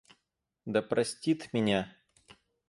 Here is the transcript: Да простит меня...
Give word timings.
Да 0.65 0.81
простит 0.81 1.53
меня... 1.53 1.95